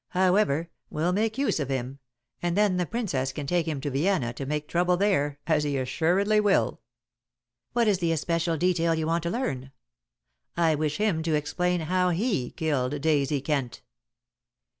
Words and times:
However, 0.15 0.71
we'll 0.89 1.11
make 1.13 1.37
use 1.37 1.59
of 1.59 1.69
him, 1.69 1.99
and 2.41 2.57
then 2.57 2.77
the 2.77 2.87
Princess 2.87 3.31
can 3.31 3.45
take 3.45 3.67
him 3.67 3.79
to 3.81 3.91
Vienna 3.91 4.33
to 4.33 4.47
make 4.47 4.67
trouble 4.67 4.97
there, 4.97 5.37
as 5.45 5.63
he 5.63 5.77
assuredly 5.77 6.39
will." 6.39 6.81
"What 7.73 7.87
is 7.87 7.99
the 7.99 8.11
especial 8.11 8.57
detail 8.57 8.95
you 8.95 9.05
want 9.05 9.21
to 9.25 9.29
learn?" 9.29 9.71
"I 10.57 10.73
wish 10.73 10.97
him 10.97 11.21
to 11.21 11.35
explain 11.35 11.81
how 11.81 12.09
he 12.09 12.49
killed 12.49 12.99
Daisy 12.99 13.41
Kent." 13.41 13.83